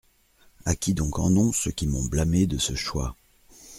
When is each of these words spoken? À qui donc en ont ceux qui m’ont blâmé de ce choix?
À 0.65 0.73
qui 0.73 0.95
donc 0.95 1.19
en 1.19 1.35
ont 1.35 1.51
ceux 1.51 1.69
qui 1.69 1.85
m’ont 1.85 2.03
blâmé 2.03 2.47
de 2.47 2.57
ce 2.57 2.73
choix? 2.73 3.15